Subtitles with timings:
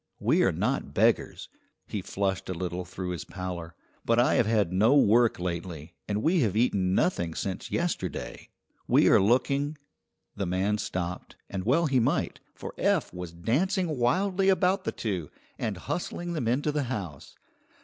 [0.19, 1.47] We are not beggars"
[1.85, 6.23] he flushed a little through his pallor "but I have had no work lately, and
[6.23, 8.49] we have eaten nothing since yesterday.
[8.87, 9.77] We are looking"
[10.35, 15.29] The man stopped, and well he might, for Eph was dancing wildly about the two,
[15.59, 17.35] and hustling them into the house.